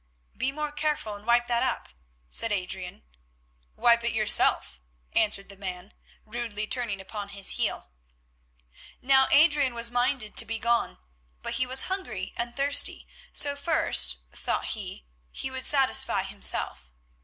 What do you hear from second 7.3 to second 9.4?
heel. Now